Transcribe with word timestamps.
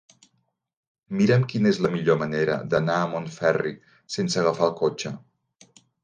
Mira'm 1.17 1.43
quina 1.51 1.69
és 1.73 1.79
la 1.85 1.91
millor 1.95 2.17
manera 2.21 2.55
d'anar 2.71 2.95
a 3.01 3.09
Montferri 3.11 3.73
sense 4.15 4.41
agafar 4.43 4.65
el 4.69 4.73
cotxe. 4.81 5.13